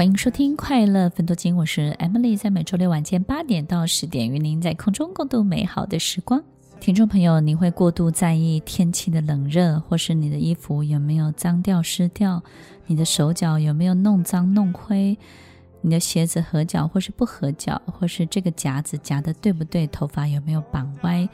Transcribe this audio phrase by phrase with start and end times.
[0.00, 6.42] 欢迎收听《快乐分多金》，我是 Emily，在每周六晚间八点到十点，与您在空中共度美好的时光。
[6.80, 12.42] 听众朋友，你会过度在意天气的冷热，或是你的衣服有没有脏掉、湿掉，
[12.86, 15.18] 你的手脚有没有弄脏、弄灰，
[15.82, 21.28] 你的鞋子合脚或是不合脚，或是这个夹子夹的对不对，头发有没有绑歪，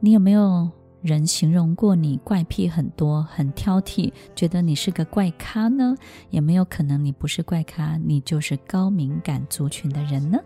[0.00, 0.70] 你有没有？
[1.02, 5.94] 人形容过你怪癖很多，很挑剔，觉得你是个怪咖呢？
[6.30, 10.38] 也没有可能你不是怪咖，你就是高敏感族群的人呢？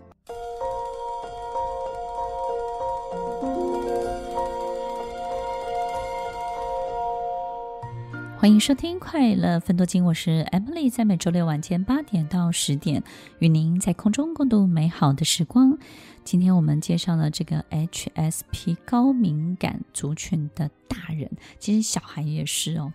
[8.43, 13.01] 欢迎收听《快乐分多金》，我是 Emily，在每周六晚间八点到十点，
[13.39, 15.77] 与您在空中共度美好的时光。
[16.25, 22.91] 今天我们介绍了这个 HSP 高敏感族群的大人，其实小孩也是哦。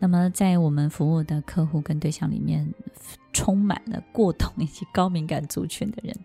[0.00, 2.74] 那么在我们服务的客户跟对象里面，
[3.32, 6.16] 充满了过动以及高敏感族群的人，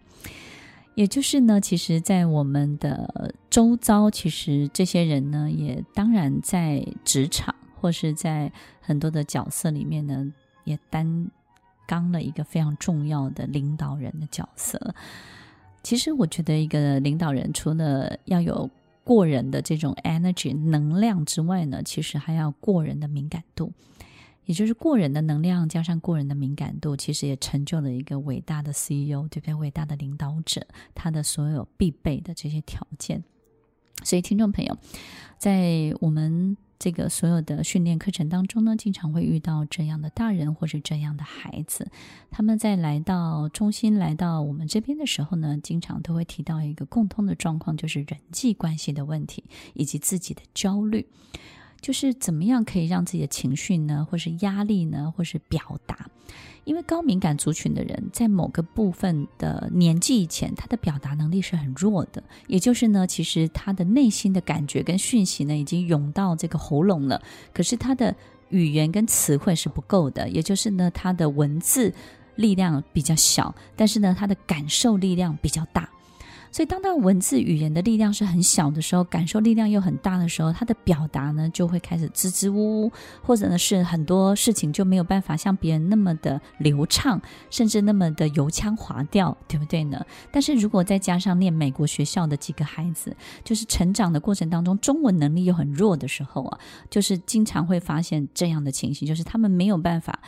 [0.95, 7.54] 也就是呢，其实，在我们的周遭，其实这些人呢，也当然在职场。
[7.79, 10.33] 或是在很多的角色里面呢，
[10.63, 11.29] 也担
[11.85, 14.93] 纲了一个非常重要的领导人的角色。
[15.83, 18.70] 其实，我觉得一个领导人除了要有
[19.05, 23.71] 过人的这种 energy 能量之外呢，其实还要过人的敏感度，
[24.43, 29.53] 也就是过人的能量加上过人的敏感度，其实也成就了一个伟大的 CEO，对不对？
[29.53, 33.23] 伟大的领导者，他的所有必备的这些条件。
[34.03, 34.77] 所以，听众朋友，
[35.37, 36.57] 在我们。
[36.79, 41.89] 这个所有的训练课程当中呢，经常会遇到这样的大人或者这样的孩子，
[42.29, 51.07] 他们在来到中心、来到我们这边的时候呢，经常都会提到一个共通的状况，就是人际关系的问题以及自己的焦虑。
[51.81, 56.09] 就是怎么样可以让自己的情绪呢，或是压力呢，或是表达？
[56.65, 62.21] 因为高敏感族群的人在某个部分的年纪以前，他的表达能力是很弱的。
[62.48, 67.21] 也就是呢，其实他的内心的感觉跟讯息呢，已经涌到这个喉咙了，
[67.53, 68.13] 可是他的
[68.49, 70.27] 语言跟词汇是不够的。
[70.27, 71.93] 也就是呢，他的文字
[72.35, 75.89] 力量比较小，但是呢，他的感受力量比较大。
[76.52, 82.91] 所以，当他文字语言的力量是很小的时候，感受力量又很大的时候，他的表达呢就会开始支支吾吾，
[83.22, 90.03] 或者呢是很多事情就没有办法像别人那么的流畅，甚至那么的油腔滑调，对不对呢？
[90.31, 96.59] 但是如果再加上念美国学校的几个孩子，就是成长的过程当中，中文能力又很弱的时候啊，
[96.90, 100.19] 就是经常会发现这样的情形，就是他们没有办法，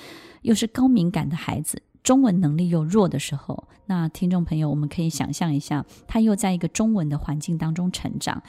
[0.41, 1.81] 又是高敏感的孩子。
[2.01, 8.41] 中文能力又弱的时候，那听众朋友，我们可以想象一下，他又在一个中文的环境当中成长，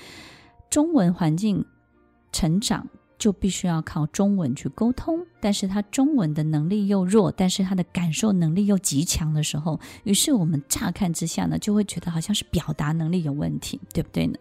[0.70, 1.64] 中文环境
[2.32, 14.38] 成长就必须要靠中文去沟通，但是他中文的能力又弱，但是他的感受能力又极强的时候，于是我们乍看之下呢，就会觉得好像是表达能力有问题，对不对呢？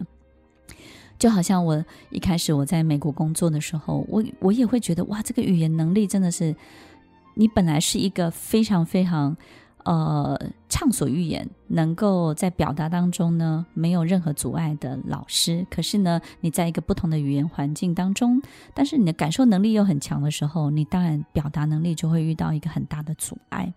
[1.18, 6.56] 就好像我一开始我在美国工作的时候，我我也会觉得哇，这个语言能力真的是。
[7.40, 9.38] 你本来是一个非常非常，
[9.86, 15.66] 呃，畅所欲言，能够在表达当中呢，没有任何阻碍的老师。
[15.72, 18.42] 可是呢，你在一个不同的语言环境当中，
[18.74, 23.74] 但是你的感受能力又很强的时候，你当然表达能力就会遇到一个很大的阻碍。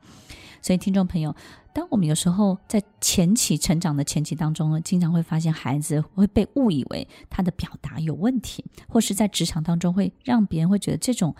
[0.61, 1.33] 所以，听众朋友，
[1.72, 11.33] 当我们有时候在前期成长的前期当中呢，经常会发现孩子会被误以为他的表达有问题，或是在职场当中会让别人会觉得这种。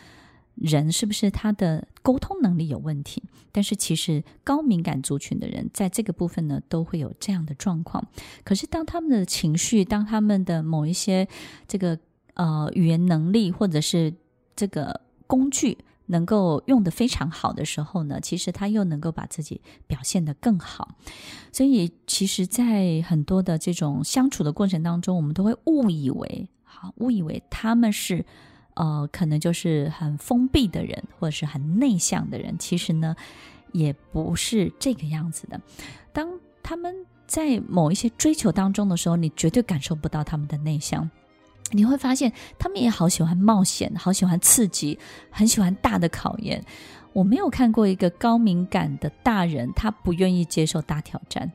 [0.55, 3.23] 人是不是他的沟通能力有问题？
[3.51, 8.07] 但是其实高敏感族群的人在这个部分呢，都会有这样的状况。
[8.45, 11.27] 可是当他们的情绪，当他们的某一些
[11.67, 11.99] 这个
[12.35, 14.15] 呃语言能力，或者是
[14.55, 20.97] 这个工具能够用得非常好的时候呢，其实他又能够把自己表现得更好。
[21.51, 28.25] 所以其实，在很多的这种相处的过程当中，我们都会误以为，好，误以为他们是。
[28.75, 32.57] 呃，可能就是很封闭的人，或者是很内向的人。
[32.59, 33.15] 其实呢，
[33.73, 35.61] 也不是这个样子的。
[36.13, 36.29] 当
[36.63, 36.95] 他们
[37.27, 41.11] 在某一些追求当中的时候，你绝对感受不到他们的内向。
[41.71, 44.99] 你会发现，他们也好喜欢冒险，好喜欢刺激，
[45.31, 46.63] 很喜欢大的考验。
[47.15, 51.51] 我没有看过一个高敏感的大人，他不愿意接受大挑战。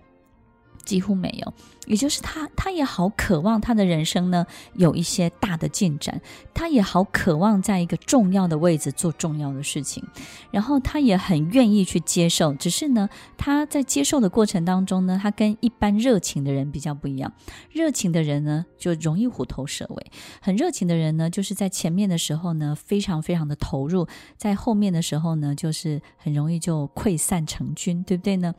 [0.87, 1.53] 几乎没有。
[1.85, 6.19] 也就是他，他也好渴望他的人生呢有一些大的进展，
[6.53, 10.03] 他也好渴望在一个重要的位置做重要的事情，
[10.51, 12.53] 然后他也很愿意去接受。
[12.53, 13.07] 只是呢，
[13.37, 17.31] 他在接受的过程当中呢，他跟一般热情的人比较不一样。
[17.71, 20.11] 热情的人呢，就容易虎头蛇尾；
[20.41, 24.05] 很热情的人呢，就是在前面的时候呢，非常非常的投入，
[24.35, 28.53] 在后面的时候呢，就是很容易就溃散成军，对不对呢？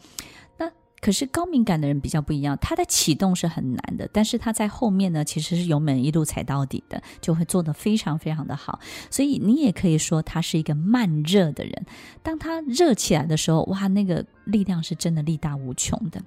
[0.57, 8.81] 那可是高敏感的人比较不一样，他的启动是很难的，但是他在后面呢，其实是油门一路踩到底的，就会做得非常非常的好。
[9.11, 11.87] 所以你也可以说他是一个慢热的人。
[12.23, 16.21] 当他热起来的时候，哇，那个力量是真的力大无穷的。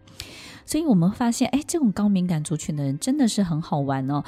[0.65, 4.23] 所以我们发现，哎，这种高敏感族群的人真的是很好玩哦。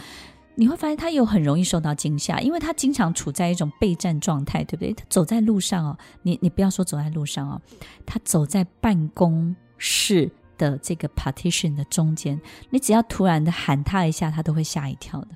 [0.55, 4.93] 你会发现他有很容易受到惊吓，因为他经常处在一种备战状态，对不对？
[4.93, 7.61] 他走在路上哦，你你不要说走在路上哦，
[8.05, 9.55] 他走在办公。
[9.85, 12.39] 室的这个 partition 的中间，
[12.69, 15.27] 你只要突然的喊他一下，他都会吓一跳的。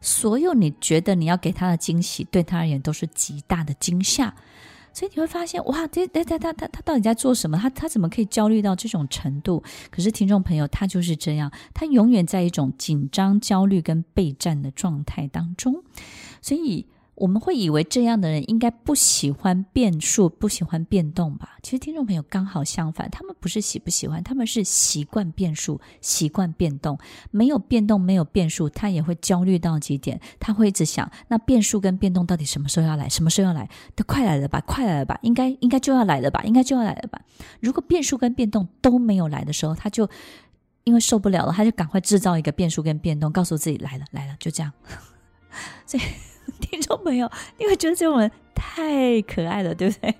[0.00, 4.34] 所有你觉得你要给他的惊喜，对他而言都是极大的惊吓。
[4.92, 7.56] 所以你会发现，哇，这、这、他、他、他、他到底在做什么？
[7.56, 9.62] 他、他怎么可以焦虑到这种程度？
[9.92, 15.84] 可是听众朋友，他就是这样，他永远在一种紧张、焦虑跟备战的状态当中，
[16.42, 16.86] 所以。
[17.20, 21.58] 我们会以为这样的人应该不喜欢变数，不喜欢变动吧？
[21.62, 26.98] 其实听众朋友刚好相反，他们不是喜不喜欢，他们是习惯变数，习惯变动。
[27.30, 30.18] 没有变动，没有变数，他也会焦虑到极点。
[30.38, 33.06] 他会一直想，那变数跟变动到底什么时候要来？
[33.06, 33.68] 什么时候要来？
[33.94, 34.58] 都快来了吧？
[34.66, 35.18] 快来了吧？
[35.20, 36.42] 应该应该就要来了吧？
[36.44, 37.20] 应该就要来了吧？
[37.60, 40.08] 如果变数跟变动都没有来的时候，他就
[40.84, 44.72] 因为受不了了，他就赶快制造一个变数跟变动，告诉自己来了来了，就这样。
[45.84, 46.02] 所以。
[46.60, 50.14] 听众朋友，你会觉得这种人太可爱了，对不对？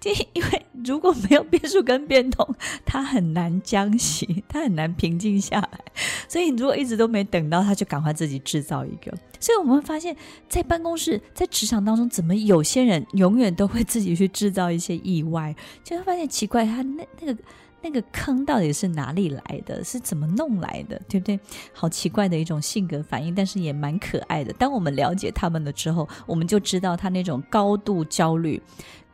[0.00, 2.54] 就因为如果没有变数跟变动，
[2.86, 5.80] 他很难将息，他很难平静下来。
[6.28, 9.12] 所以你如果一直都没等到，他就赶快自己制造一个。
[9.38, 10.16] 所以我们会发现，
[10.48, 15.54] 在办公室、在职场当中，怎么有些人永远都会自己去制造一些意外？
[15.84, 17.42] 就会发现奇怪，他那那个。
[17.82, 19.82] 那个坑到底是哪里来的？
[19.82, 21.00] 是怎么弄来的？
[21.08, 21.38] 对不对？
[21.72, 24.52] 好奇怪的一种性格反应，但是也蛮可爱的。
[24.52, 28.62] 当我们了解他们了之后，我们就知道他那种高度焦虑、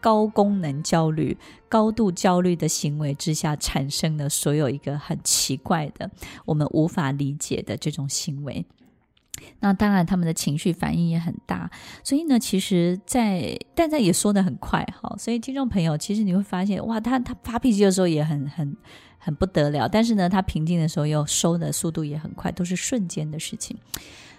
[0.01, 1.37] 高功能焦虑、
[1.69, 6.11] 高度焦虑的行为之下产生的所有一个很奇怪的、
[6.45, 8.65] 我们无法理解的这种行为。
[9.61, 11.71] 那当然，他们的情绪反应也很大，
[12.05, 18.77] 所以呢，其实在，但在也说的很快哈，所以听众朋友，其实你会发现，哇，他他发脾气的时候也很很
[19.19, 23.77] 很不得了，但是呢，他平静的时候又收的速度也很快，都是瞬间的事情。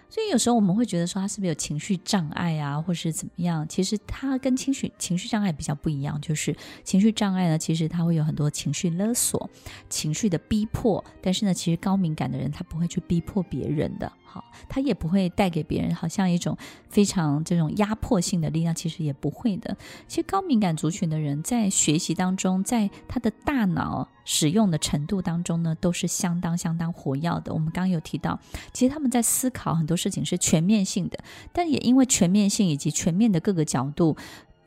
[0.09, 3.67] 所以有时候我们会觉得说他是不是有情绪障碍啊，或是怎么样？
[3.67, 6.55] 其实他跟情绪情绪障碍比较不一样，就是
[6.85, 9.49] 情绪障碍呢，其实他会有很多情绪勒索、
[9.89, 14.09] 情绪的逼迫，但是呢，其实高敏感的人他不会去逼迫别人的。
[14.29, 16.57] 好，他也不会带给别人好像一种
[16.89, 19.77] 非常这种压迫性的力量，其实也不会的。
[20.07, 27.53] 其实高敏感族群的人在学习当中，在他的大脑使用的程度当中呢，都是相当相当活跃的。
[27.53, 28.37] 我们刚刚有提到，
[28.73, 31.17] 其实他们在思考很多事情是全面性的，
[31.53, 34.17] 但也因为全面性以及全面的各个角度，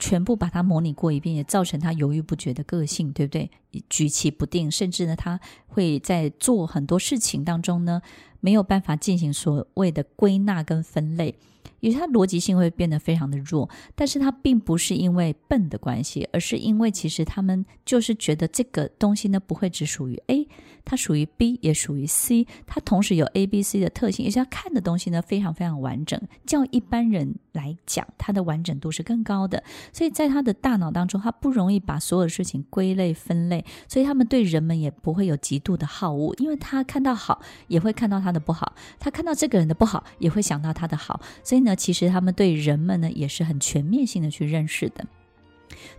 [0.01, 3.49] 全部把它模拟过一遍，也造成他犹豫不决的个性，对不对？
[3.89, 5.39] 举棋不定，甚至呢，他
[5.69, 8.03] 会在做很多事情当中呢。
[8.43, 11.35] 没有办法进行所谓的归纳跟分类，
[11.81, 13.69] 因为他逻辑性会变得非常的弱。
[13.95, 20.49] 但是他并不是因为笨的关系，而是因为其实他们就是觉得这个东西呢，不会只属于 A。
[20.83, 26.19] 它属于 B，也属于 C，它同时有 A、B、C 的特性，也是他看的东西呢，非常非常完整。
[26.47, 29.63] 较一般人来讲，它的完整度是更高的。
[29.93, 41.21] 所以在他的大脑当中，他不容易把所有的事情归类分类，所以他们对人们也不会有极度的好恶，因为他看到好，也会看到他的不好；他看到这个人的不好，也会想到他的好。
[41.45, 45.07] 所以呢，那其实他们对人们呢，也是很全面性的去认识的。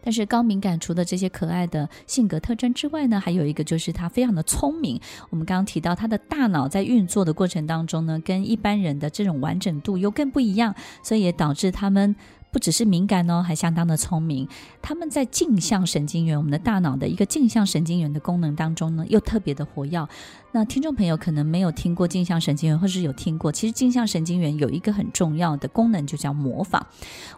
[0.03, 4.99] 但是高敏感除了这些可爱的性格特征之外呢，还有一个就是他非常的聪明。
[5.29, 12.13] 我们刚刚提到他的大脑在运作的过程当中呢，跟一般人的这种完整度又更不一样，所以也导致他们。
[12.51, 14.47] 不只是敏感哦，还相当的聪明。
[14.81, 20.07] 他们在镜像神经元，我们的大脑的一个镜像神经元的功能当中呢，又特别的活跃。
[20.51, 23.51] 那听众朋友可能没有听过镜像神经元，或是有听过。
[23.51, 26.85] 其实镜像神经元有一个很重要的功能，就叫模仿。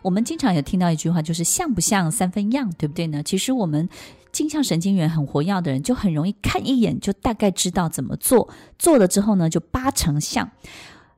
[0.02, 3.22] 我们经常有听到一句话，就是像不像三分样，对不对呢？
[3.22, 3.88] 其实我们
[4.32, 10.50] 镜像神经元很活跃的人，就很容易看一眼就大概知道怎么做，做了之后呢，就八成像。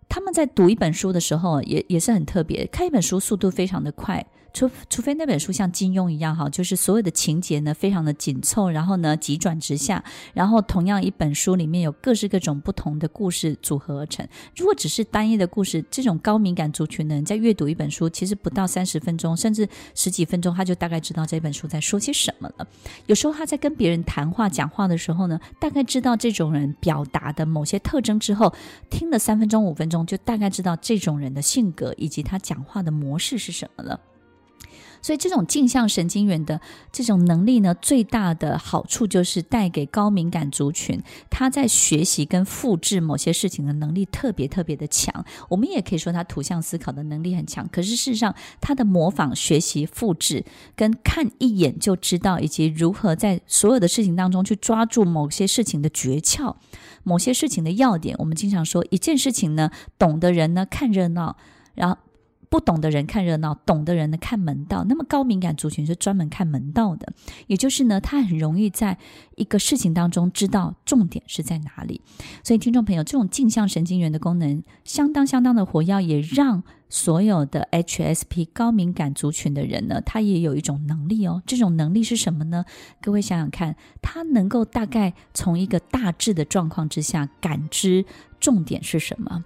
[0.08, 2.66] 他们在读一本书的时候，也也是很特别。
[2.68, 10.02] 看一本书速度非常的快，除除非那本书像金庸一样哈，就是所有的情节呢非常的紧凑，然后呢急转直下，
[10.34, 14.26] 然后同样一本书里面有各式各种不同的故事组合而成。
[14.56, 22.66] 如果只是单一的故事，这种高敏感族群的人在阅读一本书，其实不到三十分钟，甚至十几分钟，他就大概知道这本书在说些什么了。
[23.08, 28.54] 有时候他在跟别人谈话讲话的时候呢，大概知道这种人表达的某些特征之后，
[28.90, 34.00] 听了三分钟五分钟，就大概知道这种人的性格以及他讲话的模式是什么了。
[35.06, 36.60] 所以，这种镜像神经元的
[36.92, 45.24] 这种能力呢，最大的好处就是带给高敏感族群，他在学习跟复制某些事情的能力特别特别的强。
[45.48, 47.70] 我们也可以说他图像思考的能力很强。
[47.72, 50.44] 可是事实上，他的模仿、学习、复制，
[50.76, 56.56] 跟看一眼就知道，以及如何在所有的事情当中去抓住某些事情的诀窍、
[57.04, 58.16] 某些事情的要点。
[58.18, 59.70] 我们经常说，一件事情呢，
[60.00, 61.38] 懂的人呢看热闹，
[61.76, 61.96] 然后。
[62.50, 64.86] 不懂的人看热闹，懂的人呢看门道。
[64.88, 67.14] 那么高敏感族群是专门看门道的，
[67.48, 68.98] 也就是呢，他很容易在
[69.36, 72.02] 一个事情当中知道重点是在哪里。
[72.44, 81.42] 所以，听众朋友，这种镜像神经元的功能相当相当的活跃，也让所有的 HSP 高敏感族群的人呢，他也有一种能力哦。
[81.46, 82.64] 这种能力是什么呢？
[83.02, 88.06] 各位想想看，他能够大概从一个大致的状况之下感知
[88.40, 89.44] 重点是什么。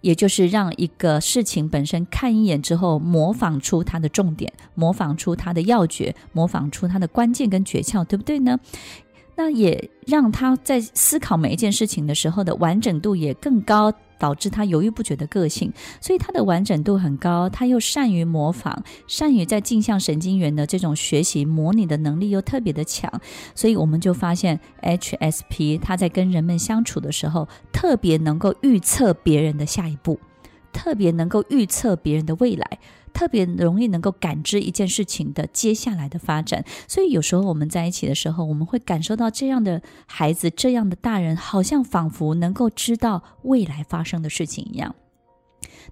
[0.00, 8.58] 也就是让一个事情本身看一眼之后，模仿出它的重点，模仿出它的要诀，模仿出它的关键跟诀窍，对不对呢？
[9.36, 13.90] 那也让他在思考每一件事情的时候的完整度也更高。
[14.20, 23.10] 导致他犹豫不决的个性，所以他的完整度很高，他又善于模仿，善于在镜像神经元的这种学习模拟的能力又特别的强，
[23.54, 30.20] 所以我们就发现 HSP 他在跟人们相处的时候，特别能够预测别人的下一步，
[30.72, 32.78] 特别能够预测别人的未来。
[33.12, 44.94] 特别容易能够感知一件事情的接下来的发展，所以有时候我们在一起的时候，我们会感受到这样的孩子、这样的大人，好像仿佛能够知道未来发生的事情一样。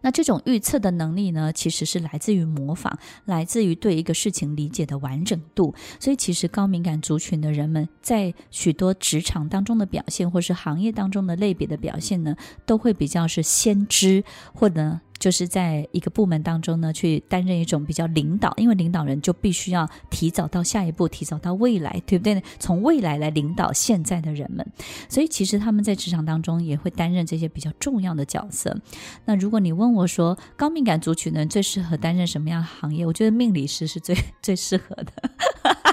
[0.01, 5.75] 那这种预测的能力呢，其实是来自于模仿，来自于对一个事情理解的完整度。
[5.99, 15.01] 所以，其实高敏感族群的人们在许多职场当中的表现，或是行业当中的类别的表现呢，都会比较是先知，或者。
[15.19, 22.43] 就是在一个部门当中呢，去担任一种比较领导，因为领导人就必须要提早到下一步，提早到未来，对不对？
[22.59, 24.65] 从未来来领导现在的人们，
[25.09, 28.77] 所以其实他们在职场当中也会担任这些比较重要的角色。
[29.25, 33.05] 那如果你问我说，高敏感族群呢，最适合担任什么样的行业？
[33.05, 35.13] 我觉得命理师是最最适合的，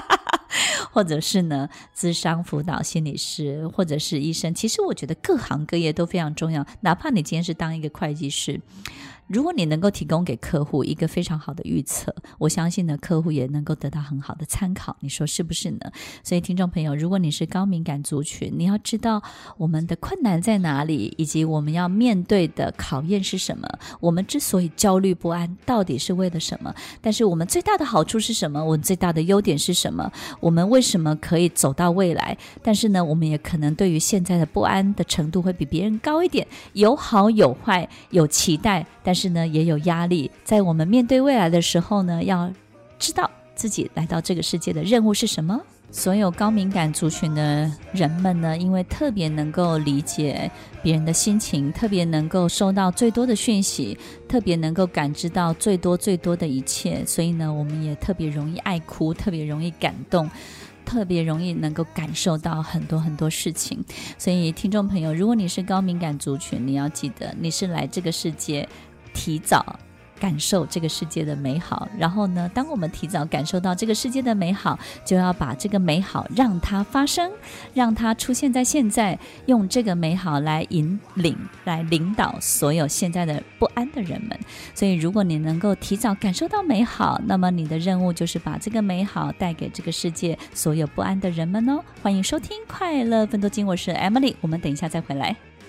[0.92, 4.54] 或者是呢，智商辅导心理师，或者是医生。
[4.54, 8.60] 其实我觉得各行各业都非常重要，哪怕你今天是当一个会计师。
[9.26, 14.96] 如果你能够提供给客户一个非常好的预测，我相信呢，客户也能够得到很好的参考。
[15.00, 15.80] 你说是不是呢？
[16.22, 19.20] 所以，听众朋友，如果你是高敏感族群，你要知道
[19.56, 23.68] 我们的困难在哪里，以及我们要面对的考验是什么。
[23.98, 26.72] 我们之所以焦虑不安，到底是为了什么？
[27.00, 28.64] 但是我们最大的好处是什么？
[28.64, 30.08] 我们最大的优点是什么？
[30.38, 32.38] 我们为什么可以走到未来？
[32.62, 39.15] 但是呢，我们也可能对于现在的不安的程度会比别人高一点，有好有坏，有期待，但。
[39.16, 40.30] 是呢，也有压力。
[40.44, 42.52] 在我们面对未来的时候呢，要
[42.98, 45.58] 知道自己来到这个世界的任务是什么。
[45.92, 50.50] 所有高敏感族群的人们呢，因为特别能够理解
[50.82, 53.96] 别人的心情，特别能够收到最多的讯息，
[54.28, 60.28] 特别能够感知到最多最多的一切，所以呢，我们也特别容易爱哭，特别容易感动，
[60.84, 63.82] 特别容易能够感受到很多很多事情。
[64.18, 68.68] 所以，听众朋友，如果你是高敏感族群，你要记得，你是来这个世界。
[69.16, 69.74] 提早
[70.18, 77.30] 感受这个世界的美好，然后呢，当我们提早感受到这个世界的美好，就要把这个美好让它发生，
[77.74, 84.38] 让它出现在现在，用这个美好来引领、来领导所有现在的不安的人们。
[84.74, 91.82] 所以，如果你能够提早感受到美好，那么你的任务就是把这个美好带给这个世界所有不安的人们哦。
[92.02, 95.36] 欢迎收听《快乐分多金》，我是 Emily，我们等一下再回来。